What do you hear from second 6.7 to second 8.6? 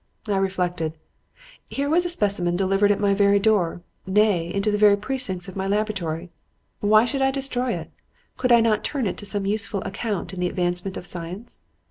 Why should I destroy it? Could